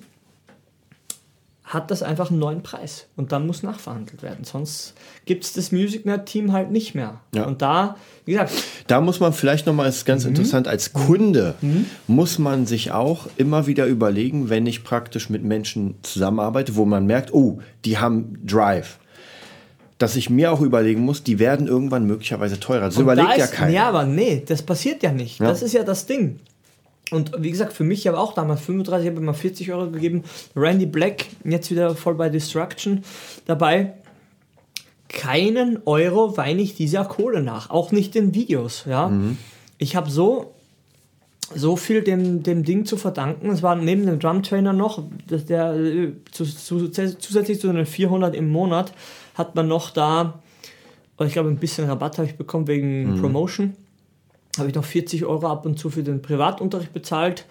[1.74, 4.46] hat das einfach einen neuen Preis und dann muss nachverhandelt werden.
[4.46, 4.94] Sonst
[5.26, 7.20] gibt es das MusicNet-Team halt nicht mehr.
[7.34, 7.46] Ja.
[7.46, 8.54] Und da, wie gesagt.
[8.88, 10.30] Da muss man vielleicht nochmal, ist ganz mhm.
[10.30, 11.88] interessant, als Kunde mhm.
[12.08, 17.06] muss man sich auch immer wieder überlegen, wenn ich praktisch mit Menschen zusammenarbeite, wo man
[17.06, 19.00] merkt, oh, die haben Drive.
[19.98, 22.86] Dass ich mir auch überlegen muss, die werden irgendwann möglicherweise teurer.
[22.86, 23.72] Das und überlegt da ja keiner.
[23.72, 25.40] Ja, aber nee, das passiert ja nicht.
[25.40, 25.48] Ja.
[25.48, 26.40] Das ist ja das Ding.
[27.12, 29.92] Und wie gesagt, für mich, ich habe auch damals 35, ich habe mal 40 Euro
[29.92, 30.24] gegeben.
[30.56, 33.04] Randy Black, jetzt wieder voll bei Destruction
[33.46, 33.94] dabei.
[35.10, 37.70] Keinen Euro weine ich dieser Kohle nach.
[37.70, 39.10] Auch nicht in Videos, ja.
[39.10, 39.38] Mhm.
[39.78, 40.54] Ich habe so,
[41.54, 43.50] so viel dem, dem Ding zu verdanken.
[43.52, 45.76] Es war neben dem Drum Trainer noch, dass der
[46.32, 48.94] zu, zu, zusätzlich zu den 400 im Monat
[49.36, 50.40] hat man noch da,
[51.20, 53.22] ich glaube, ein bisschen Rabatt habe ich bekommen wegen mhm.
[53.22, 53.76] Promotion
[54.58, 57.46] habe ich noch 40 Euro ab und zu für den Privatunterricht bezahlt.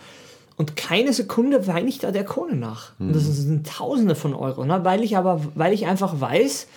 [0.57, 2.93] Und keine Sekunde weine ich da der Kohle nach.
[2.99, 3.09] Mhm.
[3.09, 4.65] Und das sind Tausende von Euro.
[4.65, 4.85] Ne?
[4.85, 6.69] Weil ich aber, weil ich einfach weiß,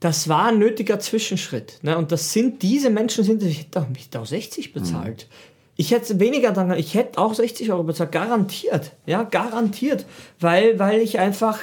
[0.00, 1.78] das war ein nötiger Zwischenschritt.
[1.82, 1.96] Ne?
[1.96, 5.26] Und das sind diese Menschen, sind, ich hätte auch, ich hätte auch 60 bezahlt.
[5.28, 5.56] Mhm.
[5.78, 8.92] Ich hätte weniger dran, ich hätte auch 60 Euro bezahlt, garantiert.
[9.04, 10.06] Ja, garantiert.
[10.40, 11.58] Weil, weil ich einfach,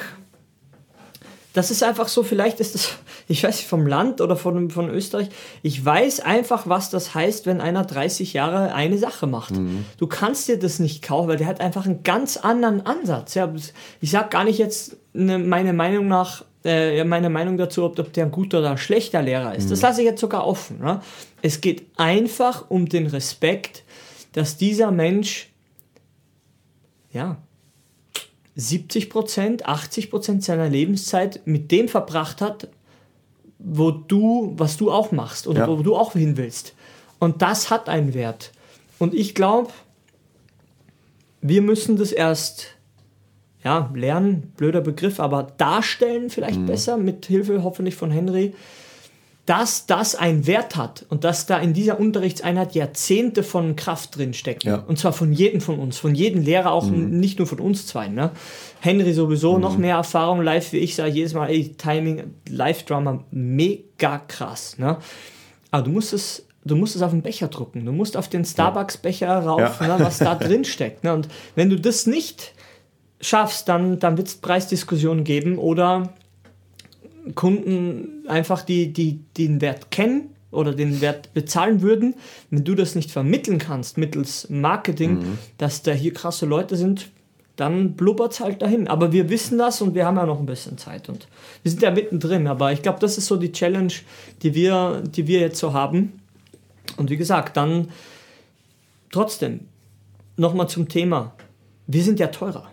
[1.53, 4.89] das ist einfach so, vielleicht ist das, ich weiß nicht, vom Land oder von, von
[4.89, 5.29] Österreich,
[5.61, 9.51] ich weiß einfach, was das heißt, wenn einer 30 Jahre eine Sache macht.
[9.51, 9.85] Mhm.
[9.97, 13.35] Du kannst dir das nicht kaufen, weil der hat einfach einen ganz anderen Ansatz.
[13.35, 13.53] Ja,
[14.01, 18.11] ich sag gar nicht jetzt ne, meine Meinung nach, äh, meine Meinung dazu, ob, ob
[18.13, 19.65] der ein guter oder ein schlechter Lehrer ist.
[19.65, 19.69] Mhm.
[19.69, 20.79] Das lasse ich jetzt sogar offen.
[20.79, 21.01] Ne?
[21.41, 23.83] Es geht einfach um den Respekt,
[24.31, 25.51] dass dieser Mensch,
[27.11, 27.37] ja,
[28.55, 32.69] 70 Prozent, 80 Prozent seiner Lebenszeit mit dem verbracht hat,
[33.57, 35.67] wo du, was du auch machst oder ja.
[35.67, 36.73] wo du auch hin willst.
[37.19, 38.51] Und das hat einen Wert.
[38.99, 39.71] Und ich glaube,
[41.41, 42.67] wir müssen das erst
[43.63, 46.65] ja, lernen, blöder Begriff, aber darstellen vielleicht mhm.
[46.65, 48.53] besser, mit Hilfe hoffentlich von Henry,
[49.45, 54.34] dass das einen Wert hat und dass da in dieser Unterrichtseinheit Jahrzehnte von Kraft drin
[54.34, 54.69] stecken.
[54.69, 54.75] Ja.
[54.77, 57.19] Und zwar von jedem von uns, von jedem Lehrer, auch mhm.
[57.19, 58.08] nicht nur von uns zwei.
[58.08, 58.32] Ne?
[58.79, 59.62] Henry sowieso mhm.
[59.62, 64.77] noch mehr Erfahrung live wie ich, sage jedes Mal, ey, Timing, Live-Drama, mega krass.
[64.77, 64.97] Ne?
[65.71, 67.86] Aber du musst es du musst es auf den Becher drucken.
[67.86, 69.97] Du musst auf den Starbucks-Becher rauf, ja.
[69.97, 71.03] ne, was da drin steckt.
[71.03, 71.13] Ne?
[71.13, 72.53] Und wenn du das nicht
[73.19, 76.13] schaffst, dann, dann wird es Preisdiskussionen geben oder
[77.36, 82.15] Kunden einfach, die, die, die den Wert kennen oder den Wert bezahlen würden,
[82.49, 85.38] wenn du das nicht vermitteln kannst mittels Marketing, mhm.
[85.57, 87.09] dass da hier krasse Leute sind,
[87.55, 88.88] dann blubbert es halt dahin.
[88.88, 91.27] Aber wir wissen das und wir haben ja noch ein bisschen Zeit und
[91.62, 92.47] wir sind ja mittendrin.
[92.47, 93.93] Aber ich glaube, das ist so die Challenge,
[94.41, 96.13] die wir, die wir jetzt so haben.
[96.97, 97.89] Und wie gesagt, dann
[99.12, 99.62] trotzdem
[100.36, 101.33] nochmal zum Thema.
[101.88, 102.72] Wir sind ja teurer.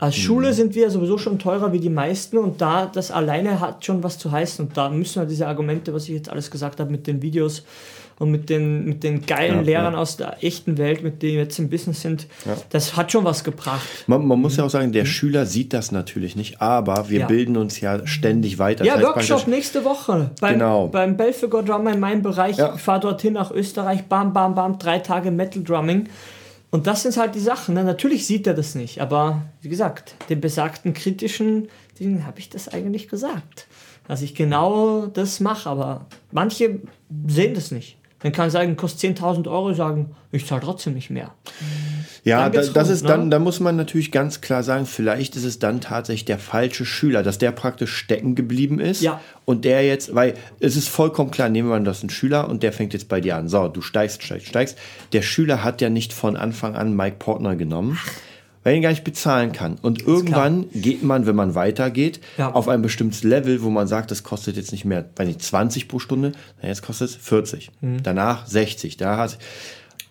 [0.00, 0.20] Als mhm.
[0.22, 4.02] Schule sind wir sowieso schon teurer wie die meisten und da das alleine hat schon
[4.02, 6.90] was zu heißen und da müssen wir diese Argumente, was ich jetzt alles gesagt habe
[6.90, 7.64] mit den Videos
[8.18, 9.98] und mit den, mit den geilen ja, Lehrern ja.
[9.98, 12.54] aus der echten Welt, mit denen wir jetzt im Business sind, ja.
[12.68, 13.86] das hat schon was gebracht.
[14.06, 15.08] Man, man muss ja auch sagen, der mhm.
[15.08, 18.84] Schüler sieht das natürlich nicht, aber wir bilden uns ja ständig weiter.
[18.84, 20.88] Ja, das heißt Workshop nächste Woche beim, genau.
[20.88, 22.58] beim Belfigur Drummer in meinem Bereich.
[22.58, 26.08] Ich fahre dorthin nach Österreich, bam, bam, bam, drei Tage Metal Drumming.
[26.70, 27.74] Und das sind halt die Sachen.
[27.74, 27.84] Ne?
[27.84, 32.68] Natürlich sieht er das nicht, aber wie gesagt, den besagten kritischen Dingen habe ich das
[32.68, 33.66] eigentlich gesagt.
[34.06, 36.80] Dass ich genau das mache, aber manche
[37.26, 37.96] sehen das nicht.
[38.22, 41.32] Dann kann ich sagen, kostet 10.000 Euro, sagen, ich zahle trotzdem nicht mehr.
[42.22, 43.08] Ja, da, das ist ne?
[43.08, 46.84] dann, da muss man natürlich ganz klar sagen, vielleicht ist es dann tatsächlich der falsche
[46.84, 49.00] Schüler, dass der praktisch stecken geblieben ist.
[49.00, 49.20] Ja.
[49.46, 52.48] Und der jetzt, weil es ist vollkommen klar, nehmen wir an, das ist ein Schüler
[52.48, 53.48] und der fängt jetzt bei dir an.
[53.48, 54.78] So, du steigst, steigst, steigst.
[55.12, 57.98] Der Schüler hat ja nicht von Anfang an Mike Portner genommen.
[58.62, 59.76] Weil ihn gar nicht bezahlen kann.
[59.80, 62.52] Und irgendwann geht man, wenn man weitergeht, ja.
[62.52, 65.88] auf ein bestimmtes Level, wo man sagt, das kostet jetzt nicht mehr, weiß nicht, 20
[65.88, 67.70] pro Stunde, jetzt kostet es 40.
[67.80, 68.02] Mhm.
[68.02, 68.96] Danach 60.
[68.96, 69.38] Da hat,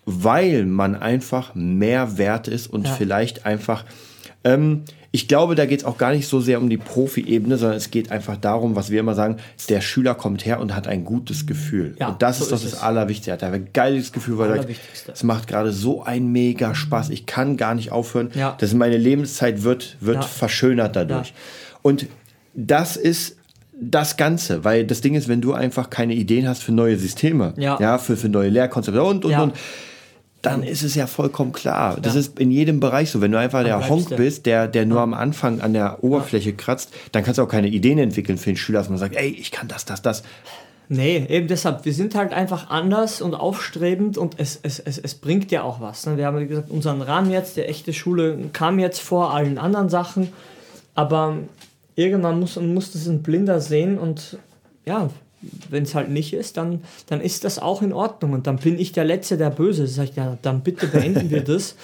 [0.04, 2.94] weil man einfach mehr wert ist und ja.
[2.94, 3.84] vielleicht einfach,
[4.42, 7.76] ähm, ich glaube, da geht es auch gar nicht so sehr um die Profi-Ebene, sondern
[7.76, 11.04] es geht einfach darum, was wir immer sagen, der Schüler kommt her und hat ein
[11.04, 11.96] gutes Gefühl.
[11.98, 12.80] Ja, und das so ist doch das es.
[12.80, 13.32] Allerwichtigste.
[13.32, 14.70] Er hat ein geiles Gefühl, weil er sagt,
[15.12, 17.10] es macht gerade so ein mega Spaß.
[17.10, 18.30] Ich kann gar nicht aufhören.
[18.34, 18.56] Ja.
[18.60, 20.22] Das meine Lebenszeit wird, wird ja.
[20.22, 21.34] verschönert dadurch.
[21.82, 22.06] Und
[22.54, 23.36] das ist
[23.80, 27.54] das Ganze, weil das Ding ist, wenn du einfach keine Ideen hast für neue Systeme,
[27.56, 29.42] ja, ja für, für neue Lehrkonzepte und, und, ja.
[29.42, 29.54] und,
[30.42, 31.98] dann ist es ja vollkommen klar.
[32.00, 32.20] Das ja.
[32.20, 33.20] ist in jedem Bereich so.
[33.20, 36.90] Wenn du einfach der Honk bist, der, der nur am Anfang an der Oberfläche kratzt,
[37.12, 39.50] dann kannst du auch keine Ideen entwickeln für den Schüler, dass man sagt, ey, ich
[39.50, 40.22] kann das, das, das.
[40.88, 45.14] Nee, eben deshalb, wir sind halt einfach anders und aufstrebend und es, es, es, es
[45.14, 46.06] bringt ja auch was.
[46.06, 46.16] Ne?
[46.16, 49.88] Wir haben wie gesagt unseren Rahmen jetzt, der echte Schule kam jetzt vor allen anderen
[49.88, 50.32] Sachen,
[50.96, 51.36] aber
[51.94, 54.38] irgendwann muss, muss das ein Blinder sehen und
[54.84, 55.10] ja,
[55.70, 58.32] wenn es halt nicht ist, dann, dann ist das auch in Ordnung.
[58.32, 59.94] Und dann bin ich der Letzte, der böse ist.
[59.94, 61.76] Sag ich, ja, dann bitte beenden wir das.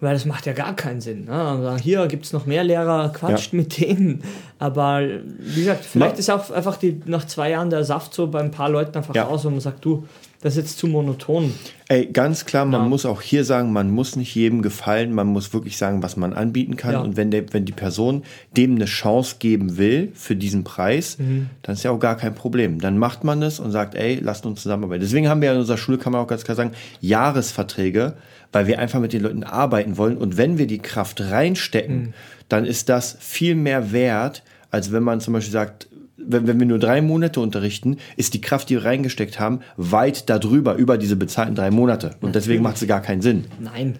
[0.00, 1.26] Weil das macht ja gar keinen Sinn.
[1.26, 1.76] Ne?
[1.82, 3.58] Hier gibt es noch mehr Lehrer, quatscht ja.
[3.58, 4.22] mit denen.
[4.58, 8.26] Aber wie gesagt, vielleicht Ma ist auch einfach die, nach zwei Jahren der Saft so
[8.28, 9.26] bei ein paar Leuten einfach ja.
[9.26, 10.06] aus und man sagt, du,
[10.42, 11.52] das ist jetzt zu monoton.
[11.88, 12.88] Ey, ganz klar, man ja.
[12.88, 16.32] muss auch hier sagen, man muss nicht jedem gefallen, man muss wirklich sagen, was man
[16.32, 16.92] anbieten kann.
[16.92, 17.00] Ja.
[17.00, 18.22] Und wenn, der, wenn die Person
[18.56, 21.50] dem eine Chance geben will für diesen Preis, mhm.
[21.60, 22.80] dann ist ja auch gar kein Problem.
[22.80, 25.02] Dann macht man es und sagt, ey, lasst uns zusammenarbeiten.
[25.02, 28.14] Deswegen haben wir in unserer Schule, kann man auch ganz klar sagen, Jahresverträge,
[28.50, 30.16] weil wir einfach mit den Leuten arbeiten wollen.
[30.16, 32.14] Und wenn wir die Kraft reinstecken, mhm.
[32.48, 35.88] dann ist das viel mehr wert, als wenn man zum Beispiel sagt,
[36.24, 40.28] wenn, wenn wir nur drei Monate unterrichten, ist die Kraft, die wir reingesteckt haben, weit
[40.28, 42.16] darüber, über diese bezahlten drei Monate.
[42.20, 43.46] Und deswegen macht es gar keinen Sinn.
[43.58, 43.98] Nein.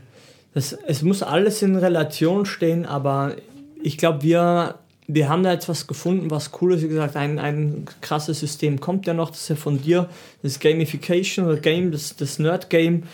[0.55, 3.37] Das, es muss alles in Relation stehen, aber
[3.83, 6.83] ich glaube, wir, wir haben da jetzt was gefunden, was cool ist.
[6.83, 10.09] Wie gesagt, ein, ein krasses System kommt ja noch, das ist ja von dir,
[10.43, 13.05] das Gamification oder Game, das, das Nerd-Game.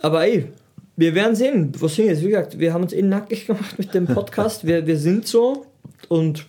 [0.00, 0.46] Aber ey,
[0.96, 2.22] wir werden sehen, was sind jetzt.
[2.22, 4.66] Wie gesagt, wir haben uns eh nackig gemacht mit dem Podcast.
[4.66, 5.66] wir, wir sind so
[6.08, 6.46] und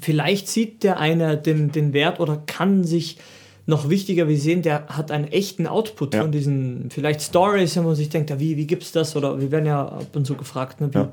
[0.00, 3.18] Vielleicht sieht der eine den, den Wert oder kann sich
[3.66, 6.22] noch wichtiger, wir sehen, der hat einen echten Output ja.
[6.22, 9.14] von diesen vielleicht Stories, wo man sich denkt, ja, wie, wie es das?
[9.14, 11.10] Oder wir werden ja ab und zu gefragt, ne, wie, ja.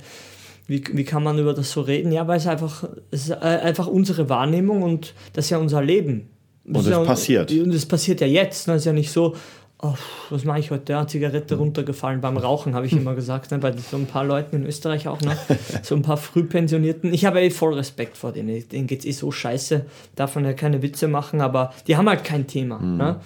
[0.67, 2.11] wie, wie kann man über das so reden?
[2.11, 6.29] Ja, weil es einfach, es ist einfach unsere Wahrnehmung und das ist ja unser Leben.
[6.65, 7.51] Das und es ja, passiert.
[7.51, 8.67] Und es passiert ja jetzt.
[8.67, 8.75] Ne?
[8.75, 9.35] Es ist ja nicht so,
[9.81, 9.95] oh,
[10.29, 10.93] was mache ich heute?
[10.93, 13.59] Ja, Zigarette runtergefallen beim Rauchen, habe ich immer gesagt, ne?
[13.59, 15.35] bei so ein paar Leuten in Österreich auch noch,
[15.83, 17.13] so ein paar Frühpensionierten.
[17.13, 20.45] Ich habe eh voll Respekt vor denen, denen geht es eh so scheiße, darf man
[20.45, 22.79] ja keine Witze machen, aber die haben halt kein Thema.
[22.79, 22.97] Mhm.
[22.97, 23.19] Ne?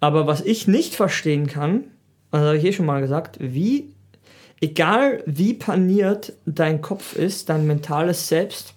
[0.00, 1.84] Aber was ich nicht verstehen kann,
[2.30, 3.92] das habe ich eh schon mal gesagt, wie,
[4.60, 8.74] egal wie paniert dein Kopf ist, dein mentales Selbst,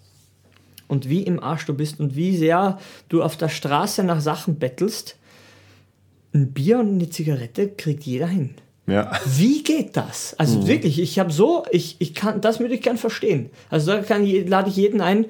[0.89, 2.77] und wie im Arsch du bist und wie sehr
[3.09, 5.17] du auf der Straße nach Sachen bettelst,
[6.33, 8.55] ein Bier und eine Zigarette kriegt jeder hin.
[8.87, 9.11] Ja.
[9.25, 10.35] Wie geht das?
[10.37, 10.67] Also mhm.
[10.67, 13.49] wirklich, ich habe so, ich, ich kann, das würde ich gern verstehen.
[13.69, 15.25] Also da kann, lade ich jeden ein,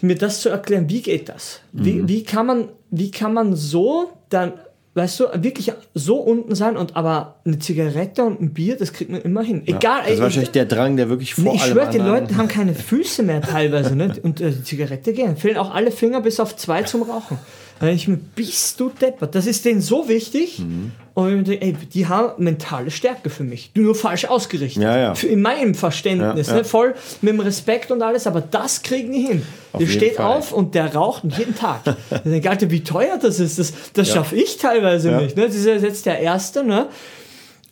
[0.00, 0.88] mir das zu erklären.
[0.88, 1.60] Wie geht das?
[1.72, 2.08] Wie, mhm.
[2.08, 4.52] wie, kann man, wie kann man so dann,
[4.94, 9.10] weißt du, wirklich so unten sein und aber eine Zigarette und ein Bier, das kriegt
[9.10, 9.62] man immer hin.
[9.66, 9.76] Ja.
[9.76, 10.02] Egal.
[10.04, 12.74] Das ist wahrscheinlich der Drang, der wirklich vor nee, Ich schwöre, die Leute haben keine
[12.74, 14.14] Füße mehr teilweise, ne?
[14.22, 15.36] Und äh, die Zigarette gehen.
[15.36, 17.38] Fehlen auch alle Finger bis auf zwei zum Rauchen.
[17.78, 19.34] Da ich mir, bist du deppert?
[19.34, 20.60] Das ist denen so wichtig.
[20.60, 20.92] Mhm.
[21.12, 23.70] Und ich denke, ey, die haben mentale Stärke für mich.
[23.74, 24.82] Du nur falsch ausgerichtet.
[24.82, 25.12] Ja, ja.
[25.26, 26.48] In meinem Verständnis.
[26.48, 26.64] Ja, ne?
[26.64, 29.42] Voll mit dem Respekt und alles, aber das kriegen die hin.
[29.72, 30.26] Auf der steht Fall.
[30.26, 31.80] auf und der raucht jeden Tag.
[32.10, 35.36] ich denke, Alter, wie teuer das ist, das, das schaffe ich teilweise nicht.
[35.36, 35.46] Ne?
[35.46, 36.64] Das ist jetzt der Erste.
[36.64, 36.88] Ne?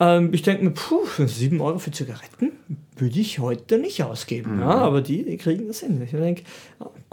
[0.01, 2.53] Ähm, ich denke mir, puh, 7 Euro für Zigaretten
[2.97, 4.57] würde ich heute nicht ausgeben.
[4.57, 4.63] Mhm.
[4.63, 6.01] Aber die, die kriegen das hin.
[6.05, 6.43] Ich denke,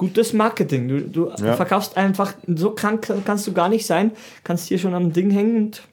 [0.01, 0.87] gutes Marketing.
[0.87, 1.53] Du, du ja.
[1.53, 4.11] verkaufst einfach, so krank kannst du gar nicht sein,
[4.43, 5.83] kannst hier schon am Ding hängen und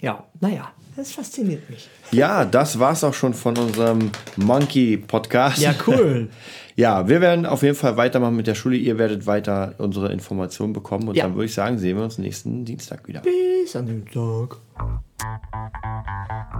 [0.00, 1.88] ja, naja, das fasziniert mich.
[2.12, 5.62] Ja, das war's auch schon von unserem Monkey Podcast.
[5.62, 6.28] Ja, cool.
[6.76, 8.76] ja, wir werden auf jeden Fall weitermachen mit der Schule.
[8.76, 11.24] Ihr werdet weiter unsere Informationen bekommen und ja.
[11.24, 13.22] dann würde ich sagen, sehen wir uns nächsten Dienstag wieder.
[13.22, 14.58] Bis an den Tag.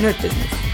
[0.00, 0.73] Nerd Business.